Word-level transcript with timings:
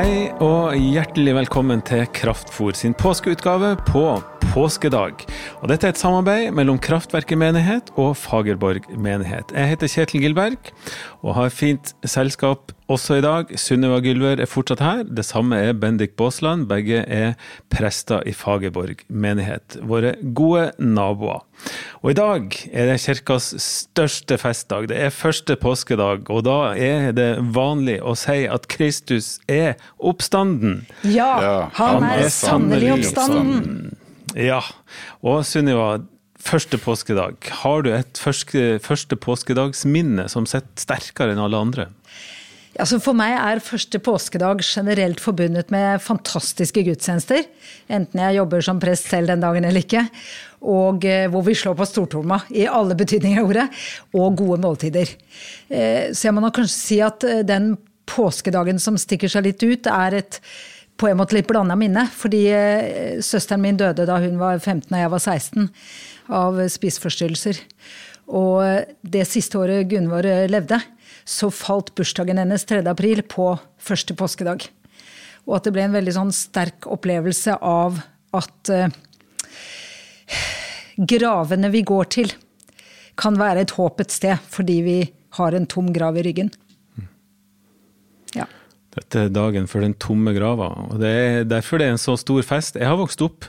Hei 0.00 0.30
og 0.40 0.78
hjertelig 0.80 1.34
velkommen 1.36 1.82
til 1.84 2.06
Kraftfôr 2.16 2.72
sin 2.72 2.94
påskeutgave 2.96 3.74
på 3.84 4.04
påskedag. 4.48 5.24
Og 5.60 5.70
dette 5.70 5.88
er 5.88 5.94
et 5.94 6.00
samarbeid 6.00 6.50
mellom 6.56 6.80
Kraftverket 6.82 7.38
menighet 7.40 7.92
og 8.00 8.16
Fagerborg 8.18 8.88
menighet. 8.96 9.54
Jeg 9.54 9.74
heter 9.74 9.92
Kjetil 9.92 10.24
Gilberg 10.24 10.72
og 11.20 11.36
har 11.36 11.54
fint 11.54 11.94
selskap 12.08 12.72
også 12.90 13.20
i 13.20 13.24
dag. 13.24 13.52
Sunniva 13.60 14.00
Gylver 14.02 14.40
er 14.42 14.50
fortsatt 14.50 14.82
her. 14.82 15.04
Det 15.06 15.24
samme 15.26 15.58
er 15.60 15.76
Bendik 15.78 16.16
Baasland. 16.18 16.66
Begge 16.70 17.04
er 17.06 17.36
prester 17.72 18.24
i 18.26 18.34
Fagerborg 18.34 19.04
menighet. 19.08 19.78
Våre 19.86 20.16
gode 20.34 20.70
naboer. 20.82 21.44
Og 22.00 22.14
i 22.14 22.16
dag 22.16 22.56
er 22.72 22.88
det 22.88 23.00
kirkas 23.02 23.50
største 23.60 24.38
festdag. 24.40 24.88
Det 24.90 24.96
er 24.96 25.12
første 25.12 25.56
påskedag, 25.60 26.30
og 26.32 26.44
da 26.46 26.72
er 26.72 27.10
det 27.16 27.28
vanlig 27.54 27.98
å 28.00 28.14
si 28.16 28.46
at 28.48 28.68
Kristus 28.72 29.34
er 29.50 29.76
oppstanden. 29.98 30.86
Ja, 31.04 31.68
han 31.76 32.06
er 32.08 32.30
sannelig 32.32 32.94
oppstanden. 32.96 33.89
Ja. 34.38 34.60
Og 35.26 35.42
Sunniva, 35.48 36.00
første 36.40 36.78
påskedag. 36.80 37.50
Har 37.62 37.82
du 37.84 37.92
et 37.94 38.20
første, 38.20 38.78
første 38.84 39.18
påskedagsminne 39.18 40.28
som 40.32 40.46
sitter 40.48 40.84
sterkere 40.84 41.34
enn 41.34 41.42
alle 41.42 41.60
andre? 41.60 41.90
Altså 42.80 43.00
for 43.02 43.18
meg 43.18 43.34
er 43.34 43.60
første 43.64 43.98
påskedag 43.98 44.62
generelt 44.62 45.20
forbundet 45.20 45.72
med 45.74 46.00
fantastiske 46.04 46.84
gudstjenester. 46.86 47.42
Enten 47.90 48.22
jeg 48.22 48.38
jobber 48.38 48.62
som 48.62 48.80
prest 48.80 49.10
selv 49.10 49.32
den 49.32 49.42
dagen 49.42 49.66
eller 49.66 49.82
ikke. 49.82 50.04
Og 50.70 51.04
eh, 51.08 51.26
hvor 51.32 51.42
vi 51.44 51.56
slår 51.58 51.74
på 51.76 51.88
stortromma 51.88 52.38
i 52.54 52.68
alle 52.70 52.94
betydninger 52.96 53.42
av 53.42 53.50
ordet. 53.50 53.66
Og 54.14 54.38
gode 54.38 54.60
måltider. 54.62 55.12
Eh, 55.68 56.12
så 56.14 56.28
jeg 56.28 56.36
må 56.36 56.44
nok 56.44 56.60
kanskje 56.60 56.76
si 56.76 57.00
at 57.04 57.26
eh, 57.26 57.42
den 57.48 57.74
påskedagen 58.10 58.78
som 58.82 58.98
stikker 58.98 59.30
seg 59.30 59.48
litt 59.48 59.66
ut, 59.66 59.90
er 59.90 60.20
et 60.22 60.40
på 61.00 61.08
en 61.08 61.16
måte 61.16 61.38
litt 61.38 61.48
blanda 61.48 61.76
minne. 61.78 62.04
Fordi 62.12 62.44
søsteren 63.24 63.64
min 63.64 63.80
døde 63.80 64.06
da 64.08 64.20
hun 64.20 64.38
var 64.40 64.60
15 64.60 64.90
og 64.92 65.00
jeg 65.00 65.12
var 65.14 65.24
16 65.24 65.68
av 66.40 66.60
spiseforstyrrelser. 66.76 67.60
Og 68.30 68.96
det 69.02 69.26
siste 69.26 69.58
året 69.58 69.88
Gunvor 69.90 70.26
levde, 70.50 70.78
så 71.26 71.50
falt 71.54 71.94
bursdagen 71.98 72.38
hennes 72.40 72.64
3. 72.68 72.82
april 72.90 73.22
på 73.26 73.52
første 73.80 74.14
påskedag. 74.18 74.68
Og 75.48 75.56
at 75.56 75.66
det 75.66 75.74
ble 75.74 75.86
en 75.88 75.96
veldig 75.96 76.14
sånn 76.14 76.32
sterk 76.34 76.86
opplevelse 76.90 77.56
av 77.64 77.98
at 78.36 78.70
uh, 78.70 78.86
gravene 81.10 81.70
vi 81.72 81.82
går 81.86 82.10
til, 82.14 82.34
kan 83.20 83.36
være 83.36 83.64
et 83.64 83.74
håp 83.76 84.00
et 84.00 84.14
sted, 84.14 84.38
fordi 84.48 84.78
vi 84.84 84.98
har 85.36 85.56
en 85.56 85.66
tom 85.68 85.90
grav 85.92 86.16
i 86.16 86.24
ryggen. 86.24 86.52
Ja. 88.36 88.46
Dette 88.96 89.26
er 89.26 89.32
dagen 89.32 89.68
for 89.70 89.84
den 89.84 89.94
tomme 90.02 90.34
grava, 90.34 90.72
og 90.90 90.98
det 91.02 91.10
er 91.14 91.48
derfor 91.48 91.78
det 91.78 91.86
er 91.86 91.94
en 91.94 92.02
så 92.02 92.16
stor 92.18 92.42
fest. 92.46 92.78
Jeg 92.80 92.90
har 92.90 92.98
vokst 92.98 93.22
opp 93.22 93.46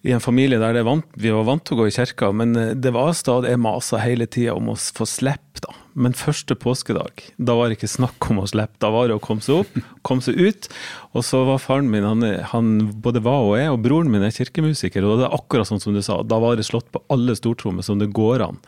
i 0.00 0.12
en 0.16 0.22
familie 0.22 0.60
der 0.60 0.78
vant, 0.86 1.04
vi 1.20 1.32
var 1.32 1.44
vant 1.44 1.64
til 1.66 1.76
å 1.76 1.82
gå 1.82 1.90
i 1.90 1.92
kirka, 1.92 2.30
men 2.32 2.56
eh, 2.56 2.72
det 2.72 2.92
var 2.96 3.12
stadig 3.16 3.52
jeg 3.52 3.60
masa 3.60 4.00
hele 4.00 4.24
tida 4.28 4.54
om 4.56 4.70
å 4.72 4.76
få 4.76 5.04
slippe, 5.08 5.60
da. 5.60 5.74
Men 5.92 6.14
første 6.16 6.54
påskedag, 6.56 7.20
da 7.36 7.56
var 7.58 7.68
det 7.68 7.76
ikke 7.76 7.90
snakk 7.90 8.28
om 8.32 8.38
å 8.40 8.46
slippe. 8.48 8.78
Da 8.80 8.92
var 8.94 9.10
det 9.10 9.18
å 9.18 9.20
komme 9.20 9.44
seg 9.44 9.64
opp, 9.64 9.74
komme 10.06 10.24
seg 10.24 10.38
ut. 10.40 10.70
Og 11.12 11.26
så 11.26 11.42
var 11.48 11.60
faren 11.60 11.90
min, 11.92 12.06
han, 12.06 12.24
han 12.52 12.70
både 13.04 13.20
var 13.26 13.44
og 13.48 13.58
er, 13.58 13.68
og 13.74 13.82
broren 13.84 14.12
min 14.12 14.24
er 14.24 14.32
kirkemusiker, 14.32 15.04
og 15.04 15.20
det 15.20 15.28
er 15.28 15.36
akkurat 15.36 15.68
sånn 15.68 15.82
som 15.82 15.96
du 15.96 16.00
sa. 16.06 16.22
Da 16.24 16.40
var 16.40 16.56
det 16.56 16.68
slått 16.68 16.88
på 16.94 17.02
alle 17.12 17.36
stortrommer 17.36 17.84
som 17.84 18.00
det 18.00 18.08
går 18.16 18.46
an. 18.46 18.62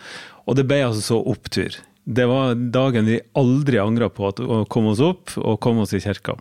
Og 0.45 0.59
det 0.59 0.67
ble 0.69 0.83
altså 0.85 1.15
så 1.15 1.23
opptur. 1.33 1.79
Det 2.05 2.25
var 2.27 2.57
dagen 2.75 3.07
vi 3.07 3.21
aldri 3.39 3.79
angra 3.79 4.09
på 4.11 4.33
å 4.33 4.63
komme 4.71 4.91
oss 4.91 5.03
opp 5.05 5.37
og 5.39 5.61
komme 5.63 5.85
oss 5.85 5.93
i 5.95 6.01
kirka. 6.03 6.35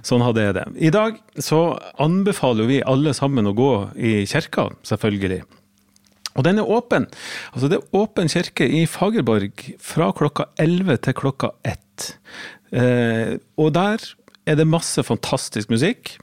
Sånn 0.00 0.24
hadde 0.24 0.46
jeg 0.46 0.56
det. 0.56 0.64
I 0.88 0.92
dag 0.94 1.18
så 1.36 1.76
anbefaler 2.00 2.70
vi 2.70 2.78
alle 2.80 3.12
sammen 3.16 3.50
å 3.50 3.52
gå 3.56 3.72
i 4.00 4.14
kirka, 4.30 4.70
selvfølgelig. 4.88 5.42
Og 6.32 6.46
den 6.46 6.62
er 6.62 6.72
åpen. 6.78 7.10
Altså 7.52 7.68
Det 7.68 7.78
er 7.78 7.98
åpen 7.98 8.32
kirke 8.32 8.64
i 8.64 8.86
Fagerborg 8.88 9.66
fra 9.84 10.08
klokka 10.16 10.48
11 10.56 11.02
til 11.04 11.18
klokka 11.18 11.52
1. 11.68 12.08
Eh, 12.72 13.36
og 13.60 13.72
der 13.76 14.00
er 14.48 14.56
det 14.56 14.68
masse 14.68 15.04
fantastisk 15.04 15.68
musikk. 15.68 16.16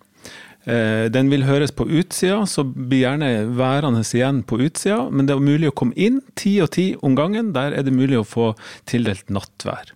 Eh, 0.69 1.07
den 1.09 1.31
vil 1.31 1.47
høres 1.47 1.73
på 1.73 1.87
utsida, 1.87 2.43
så 2.45 2.63
bli 2.63 3.01
gjerne 3.01 3.29
værende 3.57 4.03
igjen 4.05 4.43
på 4.45 4.59
utsida. 4.61 5.07
Men 5.09 5.25
det 5.25 5.35
er 5.35 5.45
mulig 5.45 5.71
å 5.71 5.77
komme 5.81 5.97
inn 5.97 6.21
ti 6.39 6.59
og 6.61 6.71
ti 6.75 6.91
om 7.05 7.15
gangen. 7.17 7.53
Der 7.55 7.73
er 7.73 7.87
det 7.87 7.95
mulig 7.95 8.19
å 8.19 8.27
få 8.27 8.51
tildelt 8.89 9.31
nattvær. 9.33 9.95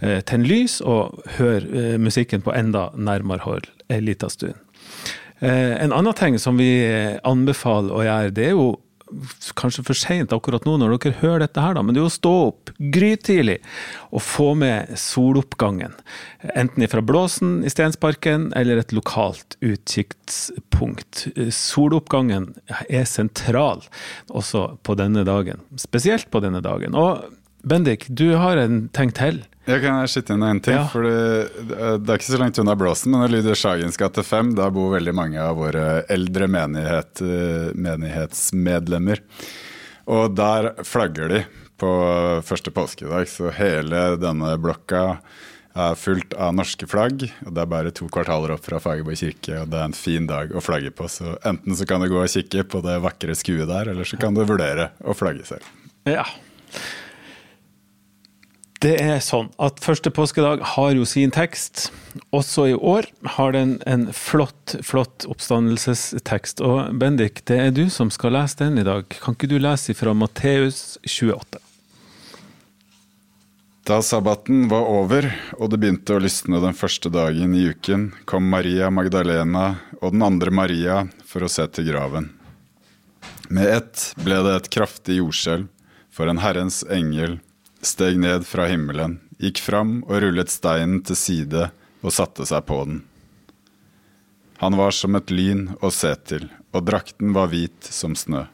Eh, 0.00 0.20
tenn 0.28 0.46
lys 0.48 0.80
og 0.80 1.20
hør 1.38 1.68
eh, 1.68 1.96
musikken 2.00 2.44
på 2.44 2.54
enda 2.56 2.88
nærmere 2.96 3.44
hold 3.44 3.68
en 3.92 4.04
liten 4.08 4.32
stund. 4.32 4.62
En 5.44 5.92
annen 5.92 6.14
ting 6.16 6.38
som 6.40 6.56
vi 6.56 6.80
anbefaler 7.28 7.92
å 7.92 8.04
gjøre, 8.06 8.30
det 8.32 8.44
er 8.46 8.54
jo 8.54 8.70
kanskje 9.58 9.84
for 9.86 9.98
seint 9.98 10.32
akkurat 10.34 10.64
nå 10.66 10.76
når 10.80 10.96
dere 10.96 11.18
hører 11.20 11.44
dette 11.44 11.62
her, 11.62 11.76
da, 11.76 11.82
men 11.84 11.94
det 11.94 12.02
er 12.02 12.08
å 12.08 12.12
stå 12.12 12.32
opp 12.48 12.72
grytidlig 12.78 13.60
og 14.10 14.24
få 14.24 14.48
med 14.58 14.90
soloppgangen. 14.98 15.94
Enten 16.58 16.86
ifra 16.86 17.02
Blåsen 17.06 17.60
i 17.66 17.72
Stensparken 17.72 18.50
eller 18.58 18.82
et 18.82 18.94
lokalt 18.96 19.58
utkiktspunkt. 19.64 21.26
Soloppgangen 21.54 22.52
er 22.90 23.06
sentral 23.08 23.84
også 24.28 24.68
på 24.86 24.98
denne 24.98 25.26
dagen, 25.28 25.62
spesielt 25.80 26.30
på 26.32 26.42
denne 26.42 26.62
dagen. 26.64 26.98
Og 26.98 27.22
Bendik, 27.66 28.06
du 28.08 28.28
har 28.38 28.56
en 28.62 28.84
ting 28.94 29.10
til. 29.10 29.40
Jeg 29.66 29.82
kan 29.82 30.04
skyte 30.06 30.36
inn 30.36 30.44
en 30.46 30.60
ting. 30.62 30.76
Ja. 30.78 30.84
for 30.86 31.02
det, 31.02 31.64
det, 31.66 32.04
er 32.06 32.20
ikke 32.20 32.28
så 32.28 32.38
langt 32.38 32.60
unna 32.62 32.76
Blåsen, 32.78 33.10
men 33.10 33.24
det 33.24 33.32
lyder 33.32 33.58
Sjagens 33.58 33.98
gate 33.98 34.22
5. 34.22 34.52
Der 34.54 34.70
bor 34.70 34.92
veldig 34.94 35.14
mange 35.18 35.40
av 35.42 35.58
våre 35.58 36.04
eldre 36.12 36.46
menighet, 36.46 37.24
menighetsmedlemmer. 37.74 39.24
Og 40.14 40.36
der 40.38 40.70
flagger 40.86 41.32
de 41.32 41.40
på 41.82 41.90
første 42.46 42.70
påskedag, 42.70 43.26
så 43.26 43.50
hele 43.58 44.04
denne 44.22 44.52
blokka 44.62 45.02
er 45.76 45.98
fullt 45.98 46.38
av 46.38 46.54
norske 46.54 46.86
flagg. 46.86 47.26
og 47.42 47.50
Det 47.50 47.64
er 47.64 47.72
bare 47.74 47.94
to 47.98 48.06
kvartaler 48.06 48.54
opp 48.54 48.62
fra 48.64 48.78
Fagerborg 48.78 49.18
kirke, 49.18 49.64
og 49.64 49.72
det 49.74 49.80
er 49.80 49.90
en 49.90 50.02
fin 50.06 50.30
dag 50.30 50.54
å 50.54 50.62
flagge 50.62 50.94
på. 50.94 51.10
Så 51.10 51.34
enten 51.42 51.74
så 51.74 51.88
kan 51.90 51.98
du 51.98 52.06
gå 52.14 52.22
og 52.22 52.30
kikke 52.30 52.62
på 52.70 52.86
det 52.86 53.00
vakre 53.02 53.34
skuet 53.34 53.66
der, 53.74 53.90
eller 53.90 54.06
så 54.06 54.22
kan 54.22 54.38
du 54.38 54.46
vurdere 54.46 54.92
å 55.02 55.18
flagge 55.18 55.50
selv. 55.50 55.66
Ja, 56.06 56.22
det 58.86 58.96
er 59.02 59.18
sånn 59.24 59.48
at 59.62 59.80
første 59.82 60.12
påskedag 60.14 60.60
har 60.76 60.92
jo 60.94 61.06
sin 61.08 61.32
tekst. 61.34 61.88
Også 62.36 62.68
i 62.70 62.74
år 62.76 63.08
har 63.34 63.54
den 63.56 63.76
en 63.88 64.04
flott, 64.14 64.76
flott 64.86 65.26
oppstandelsestekst. 65.26 66.62
Og 66.62 66.92
Bendik, 67.00 67.42
det 67.50 67.58
er 67.64 67.72
du 67.74 67.86
som 67.90 68.12
skal 68.14 68.36
lese 68.36 68.60
den 68.60 68.78
i 68.78 68.84
dag. 68.86 69.08
Kan 69.22 69.34
ikke 69.34 69.50
du 69.50 69.56
lese 69.58 69.96
fra 69.98 70.14
Matteus 70.14 71.00
28? 71.02 71.58
Da 73.86 73.98
sabbaten 74.02 74.68
var 74.70 74.86
over 74.90 75.28
og 75.56 75.70
det 75.72 75.80
begynte 75.82 76.14
å 76.14 76.22
lysne 76.22 76.62
den 76.62 76.74
første 76.74 77.10
dagen 77.10 77.54
i 77.54 77.68
uken, 77.70 78.08
kom 78.26 78.46
Maria 78.50 78.90
Magdalena 78.90 79.66
og 80.00 80.14
den 80.14 80.26
andre 80.26 80.54
Maria 80.54 81.04
for 81.26 81.46
å 81.46 81.50
se 81.50 81.66
til 81.70 81.90
graven. 81.90 82.32
Med 83.50 83.70
ett 83.80 84.08
ble 84.22 84.40
det 84.46 84.56
et 84.60 84.70
kraftig 84.78 85.20
jordskjelv, 85.20 85.68
for 86.10 86.30
en 86.30 86.40
Herrens 86.42 86.80
engel 86.90 87.36
steg 87.86 88.18
ned 88.20 88.46
fra 88.48 88.66
himmelen, 88.70 89.20
gikk 89.38 89.60
fram 89.62 90.00
og 90.06 90.20
rullet 90.24 90.52
steinen 90.52 91.02
til 91.06 91.18
side 91.18 91.68
og 92.02 92.14
satte 92.14 92.46
seg 92.48 92.66
på 92.68 92.82
den. 92.88 93.00
Han 94.60 94.76
var 94.78 94.94
som 94.96 95.16
et 95.18 95.30
lyn 95.30 95.68
å 95.84 95.90
se 95.92 96.14
til, 96.28 96.46
og 96.72 96.86
drakten 96.88 97.34
var 97.36 97.50
hvit 97.52 97.90
som 97.92 98.16
snø. 98.16 98.46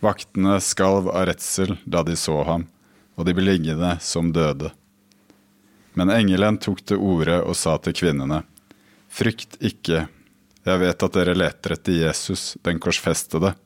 Vaktene 0.00 0.60
skalv 0.62 1.10
av 1.10 1.26
redsel 1.28 1.74
da 1.84 2.04
de 2.06 2.14
så 2.16 2.38
ham, 2.46 2.68
og 3.18 3.26
de 3.26 3.34
ble 3.36 3.48
liggende 3.50 3.96
som 4.00 4.30
døde. 4.32 4.70
Men 5.98 6.12
engelen 6.14 6.60
tok 6.62 6.84
til 6.86 7.02
orde 7.02 7.40
og 7.42 7.58
sa 7.58 7.76
til 7.82 7.96
kvinnene, 7.96 8.44
Frykt 9.10 9.56
ikke, 9.58 10.04
jeg 10.62 10.80
vet 10.84 11.02
at 11.02 11.16
dere 11.16 11.34
leter 11.34 11.74
etter 11.74 11.96
Jesus, 11.96 12.54
den 12.62 12.78
korsfestede. 12.78 13.56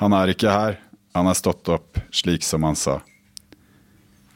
Han 0.00 0.16
er 0.16 0.32
ikke 0.32 0.48
her, 0.48 0.78
han 1.12 1.28
er 1.28 1.36
stått 1.36 1.68
opp, 1.68 2.00
slik 2.08 2.44
som 2.46 2.64
han 2.64 2.78
sa. 2.80 3.02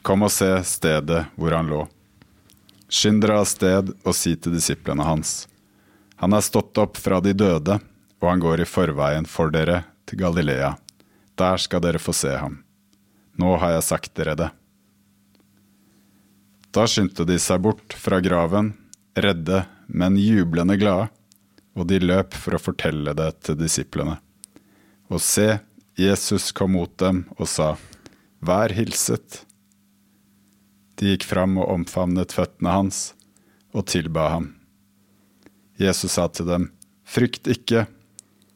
Kom 0.01 0.25
og 0.25 0.31
se 0.33 0.49
stedet 0.65 1.25
hvor 1.37 1.53
han 1.53 1.69
lå. 1.69 1.83
Skynd 2.91 3.21
dere 3.23 3.41
av 3.43 3.47
sted 3.47 3.93
og 4.01 4.15
si 4.17 4.33
til 4.35 4.55
disiplene 4.57 5.05
hans. 5.05 5.45
Han 6.21 6.33
er 6.33 6.43
stått 6.45 6.77
opp 6.81 6.97
fra 7.01 7.21
de 7.23 7.33
døde, 7.37 7.77
og 8.21 8.27
han 8.29 8.41
går 8.41 8.61
i 8.61 8.69
forveien 8.69 9.25
for 9.29 9.53
dere 9.53 9.83
til 10.09 10.19
Galilea. 10.21 10.75
Der 11.39 11.61
skal 11.61 11.81
dere 11.85 12.01
få 12.01 12.13
se 12.13 12.33
ham. 12.35 12.59
Nå 13.39 13.55
har 13.61 13.77
jeg 13.77 13.87
sagt 13.87 14.13
dere 14.17 14.35
det. 14.37 14.49
Da 16.71 16.85
skyndte 16.87 17.25
de 17.27 17.37
seg 17.41 17.63
bort 17.63 17.95
fra 17.97 18.21
graven, 18.23 18.73
redde, 19.15 19.65
men 19.87 20.19
jublende 20.19 20.77
glade, 20.79 21.09
og 21.75 21.87
de 21.87 21.99
løp 22.03 22.35
for 22.35 22.55
å 22.55 22.61
fortelle 22.61 23.13
det 23.15 23.29
til 23.47 23.57
disiplene. 23.59 24.17
Og 25.11 25.19
se, 25.23 25.59
Jesus 25.99 26.51
kom 26.55 26.75
mot 26.77 26.91
dem 26.99 27.25
og 27.37 27.47
sa, 27.51 27.75
Vær 28.41 28.73
hilset. 28.73 29.43
De 31.01 31.15
gikk 31.15 31.25
fram 31.25 31.55
og 31.57 31.71
omfavnet 31.73 32.35
føttene 32.37 32.75
hans 32.75 32.99
og 33.73 33.87
tilba 33.89 34.27
ham. 34.35 34.51
Jesus 35.81 36.13
sa 36.13 36.27
til 36.29 36.45
dem, 36.45 36.67
Frykt 37.09 37.49
ikke, 37.49 37.87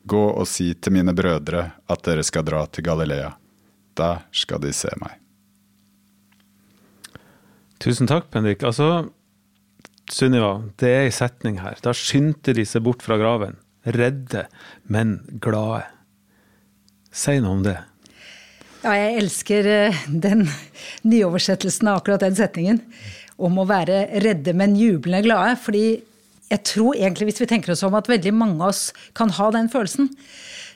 gå 0.05 0.21
og 0.29 0.45
si 0.47 0.67
til 0.77 0.93
mine 0.93 1.15
brødre 1.17 1.63
at 1.89 2.03
dere 2.05 2.23
skal 2.23 2.45
dra 2.45 2.61
til 2.69 2.85
Galilea. 2.85 3.31
Der 3.97 4.21
skal 4.29 4.61
de 4.61 4.69
se 4.77 4.91
meg. 5.01 5.17
Tusen 7.81 8.05
takk, 8.07 8.29
Bendik. 8.29 8.61
Altså, 8.63 9.09
Sunniva, 10.13 10.59
det 10.77 10.91
er 10.91 11.07
ei 11.07 11.11
setning 11.17 11.57
her. 11.63 11.81
Da 11.81 11.95
skyndte 11.97 12.53
de 12.53 12.67
seg 12.69 12.85
bort 12.85 13.01
fra 13.01 13.17
graven. 13.17 13.57
Redde, 13.89 14.45
men 14.85 15.17
glade. 15.41 15.81
Si 17.09 17.39
noe 17.41 17.57
om 17.57 17.65
det. 17.65 17.79
Ja, 18.85 18.91
jeg 18.99 19.15
elsker 19.17 19.65
eh, 19.65 20.01
den 20.05 20.43
nyoversettelsen 21.09 21.87
av 21.89 22.03
akkurat 22.03 22.21
den 22.21 22.35
setningen. 22.37 22.83
Om 23.41 23.57
å 23.57 23.63
være 23.65 24.03
redde, 24.21 24.53
men 24.53 24.75
jublende 24.77 25.23
glade. 25.25 25.55
Fordi 25.57 25.85
jeg 26.51 26.61
tror 26.69 26.93
egentlig, 26.93 27.31
hvis 27.31 27.41
vi 27.41 27.47
tenker 27.49 27.73
oss 27.73 27.81
om, 27.87 27.97
at 27.97 28.11
veldig 28.11 28.33
mange 28.37 28.59
av 28.59 28.69
oss 28.69 28.83
kan 29.17 29.33
ha 29.39 29.47
den 29.55 29.71
følelsen. 29.73 30.11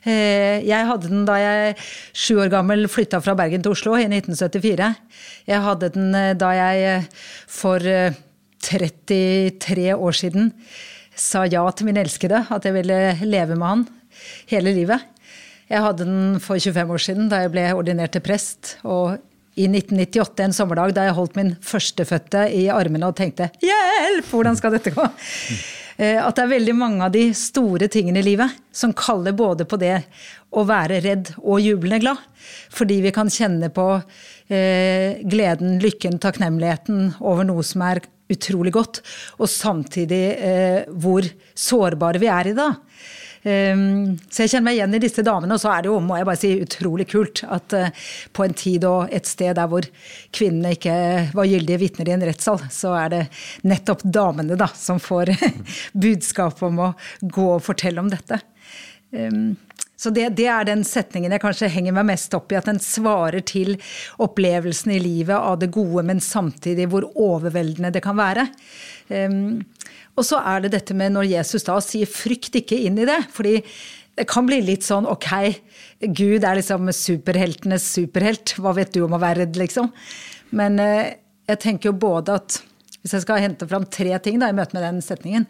Eh, 0.10 0.58
jeg 0.66 0.88
hadde 0.90 1.12
den 1.12 1.28
da 1.28 1.36
jeg 1.38 1.76
sju 2.18 2.40
år 2.42 2.50
gammel 2.50 2.90
flytta 2.90 3.20
fra 3.22 3.38
Bergen 3.38 3.62
til 3.62 3.76
Oslo 3.76 3.94
i 4.00 4.08
1974. 4.08 4.90
Jeg 5.52 5.66
hadde 5.68 5.92
den 5.94 6.10
eh, 6.18 6.34
da 6.40 6.50
jeg 6.58 7.06
for 7.46 7.86
33 8.66 9.94
år 9.94 10.18
siden 10.18 10.50
sa 11.14 11.46
ja 11.46 11.62
til 11.76 11.92
min 11.92 12.02
elskede, 12.02 12.42
at 12.50 12.66
jeg 12.66 12.74
ville 12.74 13.00
leve 13.22 13.54
med 13.54 13.70
han 13.70 13.88
hele 14.50 14.74
livet. 14.74 15.06
Jeg 15.70 15.86
hadde 15.86 16.06
den 16.08 16.40
for 16.42 16.58
25 16.58 16.94
år 16.96 17.04
siden, 17.04 17.28
da 17.30 17.44
jeg 17.44 17.54
ble 17.54 17.68
ordinert 17.78 18.16
til 18.16 18.24
prest. 18.26 18.78
Og 18.90 19.20
i 19.60 19.68
1998, 19.68 20.46
en 20.46 20.56
sommerdag, 20.56 20.96
da 20.98 21.06
jeg 21.06 21.18
holdt 21.18 21.38
min 21.38 21.52
førstefødte 21.62 22.48
i 22.56 22.64
armene 22.74 23.10
og 23.10 23.18
tenkte 23.20 23.52
'hjelp, 23.62 24.26
hvordan 24.32 24.58
skal 24.58 24.74
dette 24.74 24.96
gå'? 24.96 25.10
Eh, 26.00 26.16
at 26.16 26.36
det 26.36 26.44
er 26.46 26.56
veldig 26.56 26.76
mange 26.80 27.04
av 27.04 27.12
de 27.12 27.26
store 27.36 27.90
tingene 27.92 28.22
i 28.22 28.24
livet 28.24 28.56
som 28.72 28.94
kaller 28.96 29.36
både 29.36 29.66
på 29.68 29.76
det 29.82 29.98
å 30.56 30.64
være 30.64 31.02
redd 31.04 31.34
og 31.44 31.60
jublende 31.60 32.00
glad. 32.00 32.22
Fordi 32.72 33.02
vi 33.04 33.12
kan 33.12 33.28
kjenne 33.28 33.68
på 33.70 33.88
eh, 34.48 35.20
gleden, 35.28 35.76
lykken, 35.84 36.16
takknemligheten 36.24 37.20
over 37.20 37.44
noe 37.44 37.66
som 37.68 37.84
er 37.84 38.00
utrolig 38.30 38.72
godt, 38.72 39.02
og 39.42 39.50
samtidig 39.50 40.24
eh, 40.38 40.82
hvor 40.88 41.26
sårbare 41.58 42.22
vi 42.22 42.32
er 42.32 42.48
i 42.48 42.58
det. 42.58 42.72
Um, 43.50 44.18
så 44.30 44.44
jeg 44.44 44.52
kjenner 44.52 44.66
meg 44.68 44.76
igjen 44.78 44.96
i 44.98 45.02
disse 45.02 45.24
damene, 45.26 45.56
og 45.56 45.62
så 45.62 45.72
er 45.74 45.86
det 45.86 45.90
jo, 45.90 46.00
må 46.04 46.18
jeg 46.20 46.28
bare 46.28 46.40
si, 46.42 46.50
utrolig 46.62 47.08
kult 47.10 47.42
at 47.48 47.76
uh, 47.78 48.10
på 48.36 48.46
en 48.46 48.58
tid 48.58 48.84
og 48.86 49.14
et 49.16 49.30
sted 49.30 49.56
der 49.58 49.70
hvor 49.72 49.88
kvinnene 50.36 50.76
ikke 50.76 50.98
var 51.34 51.50
gyldige 51.50 51.80
vitner 51.82 52.12
i 52.12 52.14
en 52.18 52.26
rettssal, 52.30 52.60
så 52.74 52.94
er 53.00 53.14
det 53.16 53.24
nettopp 53.66 54.04
damene 54.06 54.60
da 54.60 54.68
som 54.78 55.02
får 55.02 55.32
budskap 56.06 56.62
om 56.68 56.84
å 56.90 56.92
gå 57.22 57.48
og 57.56 57.66
fortelle 57.66 58.04
om 58.04 58.12
dette. 58.12 58.42
Um, 59.16 59.56
så 60.00 60.14
det, 60.16 60.30
det, 60.38 60.46
er 60.48 60.68
den 60.68 60.86
setningen 60.88 61.34
jeg 61.36 61.44
kanskje 61.44 61.72
henger 61.74 61.96
meg 61.98 62.06
mest 62.08 62.36
opp 62.38 62.54
i. 62.54 62.60
At 62.60 62.70
den 62.70 62.80
svarer 62.80 63.44
til 63.44 63.74
opplevelsen 64.24 64.94
i 64.96 65.02
livet 65.04 65.36
av 65.36 65.58
det 65.60 65.74
gode, 65.76 66.06
men 66.08 66.22
samtidig 66.24 66.86
hvor 66.92 67.10
overveldende 67.20 67.92
det 67.92 68.04
kan 68.06 68.16
være. 68.20 68.46
Um, 69.12 69.66
og 70.20 70.28
så 70.28 70.42
er 70.44 70.66
det 70.66 70.74
dette 70.76 70.96
med 70.98 71.16
når 71.16 71.32
Jesus 71.32 71.66
da 71.68 71.80
sier 71.84 72.10
'frykt 72.10 72.60
ikke 72.60 72.78
inn 72.86 73.00
i 73.00 73.08
det'. 73.08 73.30
fordi 73.32 73.64
det 74.20 74.28
kan 74.28 74.46
bli 74.46 74.60
litt 74.62 74.84
sånn 74.84 75.08
ok, 75.08 75.30
Gud 76.12 76.44
er 76.44 76.58
liksom 76.60 76.92
superheltenes 76.92 77.86
superhelt. 77.88 78.58
Hva 78.60 78.74
vet 78.76 78.92
du 78.92 79.06
om 79.06 79.16
å 79.16 79.22
være 79.22 79.46
redd, 79.46 79.56
liksom? 79.56 79.94
Men 80.52 80.80
eh, 80.80 81.16
jeg 81.48 81.60
tenker 81.64 81.90
jo 81.90 82.00
både 82.00 82.36
at 82.42 82.64
Hvis 83.00 83.14
jeg 83.16 83.24
skal 83.24 83.40
hente 83.40 83.64
fram 83.64 83.86
tre 83.88 84.12
ting 84.20 84.42
da, 84.42 84.50
i 84.50 84.54
møte 84.54 84.76
med 84.76 84.84
den 84.84 84.98
setningen, 85.00 85.46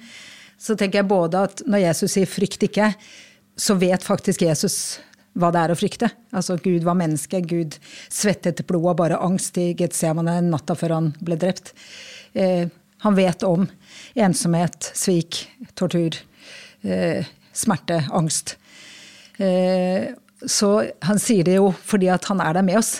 så 0.62 0.75
tenker 0.77 1.00
jeg 1.00 1.07
både 1.10 1.39
at 1.48 1.63
når 1.66 1.81
Jesus 1.88 2.13
sier 2.13 2.30
'frykt 2.30 2.62
ikke', 2.62 2.94
så 3.57 3.74
vet 3.74 4.06
faktisk 4.06 4.44
Jesus 4.45 5.00
hva 5.33 5.50
det 5.50 5.63
er 5.63 5.74
å 5.74 5.77
frykte. 5.77 6.12
Altså 6.30 6.60
Gud 6.62 6.83
var 6.86 6.94
menneske, 7.00 7.42
Gud 7.42 7.80
svettet 8.06 8.62
blod 8.68 8.92
av 8.92 9.00
bare 9.01 9.18
angst 9.18 9.57
i 9.57 9.74
Getsemane 9.74 10.39
natta 10.45 10.75
før 10.77 10.94
han 10.94 11.10
ble 11.25 11.39
drept. 11.42 11.74
Eh, 12.38 12.69
han 13.03 13.17
vet 13.17 13.43
om 13.47 13.67
ensomhet, 14.19 14.91
svik, 14.97 15.43
tortur, 15.79 16.17
eh, 16.83 17.27
smerte, 17.55 18.01
angst. 18.11 18.57
Eh, 19.37 20.11
så 20.45 20.71
han 21.07 21.19
sier 21.19 21.47
det 21.47 21.59
jo 21.59 21.71
fordi 21.71 22.09
at 22.11 22.27
han 22.31 22.41
er 22.43 22.59
der 22.59 22.65
med 22.67 22.79
oss. 22.79 22.99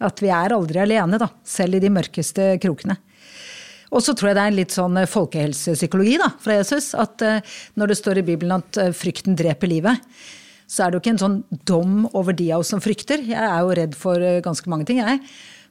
At 0.00 0.20
vi 0.20 0.28
er 0.32 0.52
aldri 0.52 0.80
alene, 0.82 1.20
da, 1.20 1.30
selv 1.44 1.78
i 1.78 1.82
de 1.84 1.92
mørkeste 1.92 2.54
krokene. 2.60 2.98
Og 3.94 4.02
så 4.02 4.16
tror 4.16 4.30
jeg 4.30 4.36
det 4.36 4.42
er 4.42 4.50
en 4.50 4.58
litt 4.58 4.74
sånn 4.74 4.98
eh, 5.00 5.08
folkehelsepsykologi 5.10 6.16
da, 6.20 6.30
fra 6.42 6.58
Jesus. 6.58 6.90
At 6.98 7.22
eh, 7.24 7.54
når 7.78 7.92
det 7.92 7.98
står 8.00 8.20
i 8.20 8.26
Bibelen 8.26 8.58
at 8.58 8.80
eh, 8.82 8.92
frykten 8.96 9.38
dreper 9.38 9.70
livet, 9.70 10.02
så 10.66 10.84
er 10.84 10.90
det 10.90 10.98
jo 10.98 11.04
ikke 11.04 11.14
en 11.14 11.22
sånn 11.22 11.40
dom 11.68 11.98
over 12.10 12.34
de 12.36 12.50
av 12.52 12.64
oss 12.64 12.72
som 12.74 12.82
frykter. 12.82 13.22
Jeg 13.22 13.38
er 13.38 13.60
jo 13.62 13.74
redd 13.78 13.94
for 13.96 14.22
ganske 14.42 14.70
mange 14.72 14.88
ting, 14.88 14.98
jeg. 14.98 15.20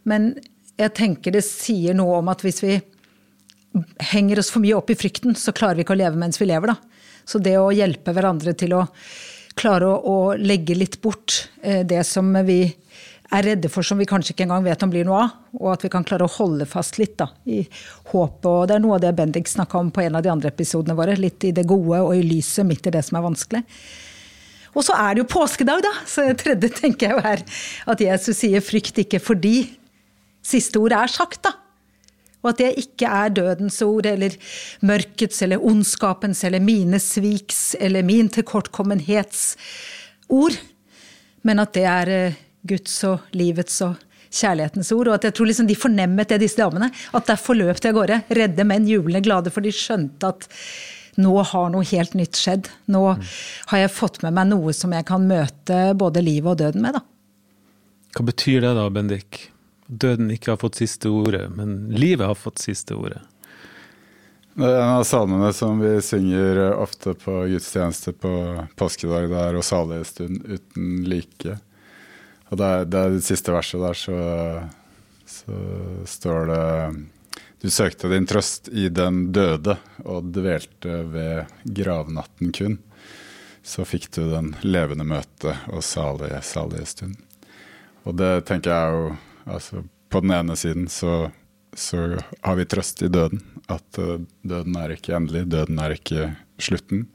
Men 0.07 0.31
jeg 0.79 0.93
tenker 0.95 1.35
det 1.35 1.43
sier 1.43 1.97
noe 1.97 2.21
om 2.21 2.31
at 2.31 2.43
hvis 2.45 2.61
vi 2.63 2.77
henger 4.11 4.39
oss 4.41 4.51
for 4.53 4.63
mye 4.63 4.75
opp 4.77 4.91
i 4.93 4.97
frykten, 4.99 5.35
så 5.35 5.53
klarer 5.55 5.79
vi 5.79 5.85
ikke 5.85 5.95
å 5.95 5.99
leve 5.99 6.19
mens 6.19 6.41
vi 6.41 6.49
lever, 6.49 6.73
da. 6.73 7.05
Så 7.25 7.41
det 7.41 7.57
å 7.57 7.73
hjelpe 7.73 8.13
hverandre 8.13 8.53
til 8.57 8.75
å 8.77 8.85
klare 9.57 9.87
å, 9.87 9.95
å 9.97 10.17
legge 10.37 10.75
litt 10.77 10.99
bort 11.01 11.47
det 11.63 12.03
som 12.05 12.27
vi 12.45 12.59
er 13.33 13.45
redde 13.45 13.69
for 13.71 13.85
som 13.85 13.99
vi 13.99 14.07
kanskje 14.09 14.33
ikke 14.33 14.45
engang 14.45 14.65
vet 14.65 14.83
om 14.85 14.91
blir 14.91 15.05
noe 15.07 15.23
av. 15.25 15.35
Og 15.57 15.71
at 15.73 15.85
vi 15.85 15.91
kan 15.93 16.05
klare 16.07 16.27
å 16.27 16.33
holde 16.37 16.67
fast 16.69 16.99
litt 17.01 17.17
da, 17.19 17.29
i 17.49 17.63
håpet. 18.11 18.49
Og 18.49 18.65
det 18.69 18.77
er 18.77 18.83
noe 18.83 18.97
av 18.97 19.03
det 19.03 19.13
Bendik 19.17 19.49
snakka 19.49 19.81
om 19.81 19.91
på 19.93 20.03
en 20.05 20.19
av 20.19 20.25
de 20.25 20.31
andre 20.33 20.51
episodene 20.53 20.97
våre. 20.97 21.17
Litt 21.19 21.47
i 21.47 21.53
det 21.55 21.65
gode 21.69 22.03
og 22.03 22.13
i 22.15 22.25
lyset 22.25 22.67
midt 22.67 22.87
i 22.87 22.93
det 22.95 23.03
som 23.07 23.19
er 23.19 23.25
vanskelig. 23.25 23.63
Og 24.75 24.83
så 24.83 24.95
er 24.99 25.15
det 25.15 25.23
jo 25.23 25.31
påskedag, 25.31 25.83
da. 25.85 25.93
Så 26.09 26.27
det 26.27 26.39
tredje 26.43 26.71
tenker 26.81 27.09
jeg 27.09 27.15
jo 27.15 27.27
er 27.31 27.43
at 27.93 28.01
Jesus 28.03 28.41
sier 28.41 28.63
'frykt 28.63 28.99
ikke' 29.05 29.23
fordi 29.23 29.55
siste 30.43 30.77
ordet 30.79 30.99
er 30.99 31.07
sagt, 31.07 31.41
da. 31.47 31.55
Og 32.45 32.53
at 32.53 32.61
det 32.61 32.71
ikke 32.85 33.09
er 33.09 33.33
dødens 33.33 33.81
ord 33.81 34.05
eller 34.05 34.37
mørkets 34.85 35.41
eller 35.41 35.63
ondskapens 35.65 36.43
eller 36.45 36.61
mine 36.61 37.01
sviks 37.01 37.73
eller 37.81 38.05
min 38.05 38.29
tilkortkommenhets 38.29 39.55
ord, 40.29 40.55
men 41.45 41.61
at 41.61 41.73
det 41.77 41.85
er 41.89 42.11
eh, 42.13 42.41
Guds 42.65 42.93
og 43.05 43.25
livets 43.37 43.81
og 43.85 43.97
kjærlighetens 44.33 44.91
ord. 44.95 45.09
Og 45.09 45.17
at 45.17 45.27
jeg 45.27 45.35
tror 45.37 45.49
liksom 45.49 45.69
de 45.69 45.77
fornemmet 45.77 46.31
det, 46.31 46.41
disse 46.43 46.59
damene. 46.59 46.89
At 47.15 47.29
derfor 47.29 47.57
løp 47.57 47.81
de 47.81 47.91
av 47.91 47.97
gårde. 47.97 48.21
Redde 48.33 48.67
menn, 48.67 48.87
jublende 48.89 49.23
glade, 49.25 49.53
for 49.53 49.65
de 49.65 49.73
skjønte 49.73 50.33
at 50.33 50.47
nå 51.21 51.33
har 51.47 51.69
noe 51.71 51.85
helt 51.87 52.15
nytt 52.17 52.39
skjedd. 52.39 52.69
Nå 52.91 53.03
har 53.15 53.83
jeg 53.83 53.93
fått 53.93 54.21
med 54.25 54.35
meg 54.35 54.49
noe 54.51 54.73
som 54.75 54.93
jeg 54.95 55.07
kan 55.07 55.27
møte 55.29 55.81
både 55.97 56.23
livet 56.25 56.55
og 56.55 56.63
døden 56.63 56.83
med. 56.83 56.97
da. 56.97 57.05
Hva 58.15 58.25
betyr 58.31 58.65
det 58.65 58.73
da, 58.77 58.89
Bendik? 58.91 59.45
Døden 59.87 60.31
ikke 60.33 60.53
har 60.53 60.61
fått 60.61 60.79
siste 60.81 61.11
ordet, 61.13 61.45
men 61.53 61.89
livet 61.93 62.25
har 62.25 62.37
fått 62.39 62.63
siste 62.63 62.97
ordet? 62.97 63.21
Det 64.55 64.63
er 64.63 64.79
en 64.79 65.01
av 65.01 65.03
salmene 65.03 65.49
som 65.53 65.81
vi 65.83 65.97
synger 66.01 66.61
ofte 66.79 67.11
på 67.19 67.41
gudstjeneste 67.51 68.13
på 68.15 68.31
påskedag. 68.79 69.27
Det 69.29 69.41
er 69.41 69.55
'Å 69.55 69.61
salige 69.61 70.05
stund 70.07 70.45
uten 70.47 71.03
like'. 71.03 71.59
Og 72.49 72.57
det, 72.57 72.85
det, 72.85 73.01
det 73.17 73.25
siste 73.25 73.51
verset 73.51 73.81
der, 73.81 73.93
så, 73.99 74.15
så, 75.25 75.57
står 76.05 76.47
det 76.47 77.05
Du 77.61 77.69
søkte 77.69 78.09
din 78.09 78.25
trøst 78.25 78.69
i 78.69 78.87
den 78.89 79.31
døde 79.33 79.77
og 80.05 80.31
dvelte 80.31 81.03
ved 81.03 81.51
gravnatten 81.65 82.51
kun. 82.55 82.79
Så 83.63 83.83
fikk 83.83 84.11
du 84.15 84.29
den 84.29 84.55
levende 84.61 85.03
møte 85.03 85.57
og 85.67 85.83
salige, 85.83 86.41
salige 86.41 86.85
stund. 86.85 87.15
Og 88.05 88.15
det 88.15 88.45
tenker 88.45 88.71
jeg 88.71 88.79
er 88.79 88.99
jo 88.99 89.15
altså, 89.45 89.83
På 90.09 90.21
den 90.21 90.31
ene 90.31 90.55
siden 90.55 90.87
så, 90.87 91.31
så 91.73 92.17
har 92.41 92.55
vi 92.55 92.65
trøst 92.65 93.01
i 93.01 93.07
døden. 93.07 93.41
At 93.67 93.99
uh, 93.99 94.21
døden 94.41 94.77
er 94.77 94.93
ikke 94.95 95.15
endelig, 95.17 95.45
døden 95.49 95.79
er 95.81 95.95
ikke 95.95 96.29
slutten. 96.61 97.07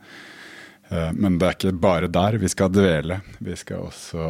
Uh, 0.91 1.13
men 1.15 1.39
det 1.39 1.47
er 1.47 1.59
ikke 1.59 1.77
bare 1.81 2.11
der 2.11 2.41
vi 2.43 2.51
skal 2.51 2.73
dvele. 2.75 3.21
Vi 3.39 3.57
skal 3.57 3.87
også, 3.91 4.27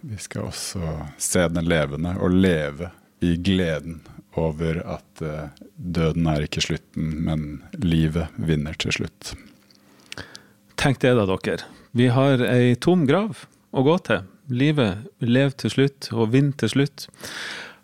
vi 0.00 0.16
skal 0.18 0.48
også 0.48 0.96
se 1.18 1.44
den 1.48 1.68
levende 1.68 2.16
og 2.18 2.32
leve 2.32 2.90
i 3.20 3.36
gleden 3.36 4.00
over 4.40 4.80
at 4.96 5.22
uh, 5.22 5.52
døden 5.76 6.26
er 6.30 6.46
ikke 6.46 6.64
slutten, 6.64 7.12
men 7.26 7.62
livet 7.76 8.32
vinner 8.40 8.78
til 8.80 8.96
slutt. 9.00 9.34
Tenk 10.80 11.02
det 11.02 11.12
da, 11.18 11.26
dere. 11.28 11.66
Vi 11.92 12.06
har 12.14 12.40
ei 12.46 12.76
tom 12.80 13.02
grav 13.08 13.42
å 13.74 13.82
gå 13.84 13.96
til. 14.06 14.22
Livet 14.50 15.08
Lev 15.22 15.54
til 15.60 15.72
slutt 15.72 16.10
og 16.12 16.32
vinn 16.34 16.52
til 16.58 16.74
slutt. 16.74 17.08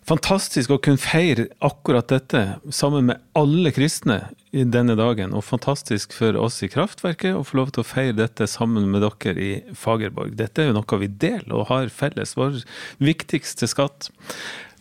Fantastisk 0.07 0.71
å 0.71 0.77
kunne 0.79 1.01
feire 1.03 1.49
akkurat 1.59 2.07
dette 2.07 2.41
sammen 2.71 3.09
med 3.09 3.23
alle 3.35 3.73
kristne 3.75 4.21
i 4.55 4.63
denne 4.63 4.95
dagen. 4.95 5.33
Og 5.35 5.43
fantastisk 5.43 6.15
for 6.15 6.37
oss 6.39 6.61
i 6.63 6.69
Kraftverket 6.71 7.35
å 7.35 7.43
få 7.43 7.59
lov 7.59 7.73
til 7.75 7.83
å 7.83 7.87
feire 7.87 8.15
dette 8.15 8.47
sammen 8.47 8.87
med 8.93 9.03
dere 9.03 9.43
i 9.43 9.51
Fagerborg. 9.75 10.37
Dette 10.39 10.63
er 10.63 10.69
jo 10.69 10.77
noe 10.77 11.01
vi 11.01 11.11
deler 11.11 11.57
og 11.59 11.67
har 11.73 11.91
felles. 11.91 12.37
Vår 12.39 12.61
viktigste 13.03 13.67
skatt. 13.67 14.07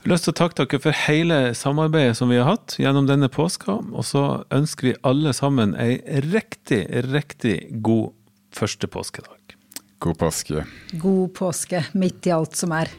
har 0.05 0.13
lyst 0.15 0.29
til 0.29 0.37
å 0.37 0.39
takke 0.45 0.63
dere 0.63 0.85
for 0.85 1.03
hele 1.09 1.41
samarbeidet 1.59 2.21
som 2.21 2.31
vi 2.31 2.39
har 2.39 2.47
hatt 2.53 2.79
gjennom 2.79 3.11
denne 3.11 3.27
påska. 3.27 3.81
Og 3.99 4.07
så 4.07 4.45
ønsker 4.55 4.93
vi 4.93 4.99
alle 5.03 5.35
sammen 5.35 5.75
ei 5.75 5.99
riktig, 6.31 6.87
riktig 7.11 7.83
god 7.83 8.15
første 8.55 8.87
påskedag. 8.87 9.56
God 9.99 10.19
påske. 10.19 10.65
God 10.93 11.35
påske 11.35 11.85
midt 11.93 12.27
i 12.27 12.31
alt 12.31 12.57
som 12.57 12.73
er. 12.77 12.91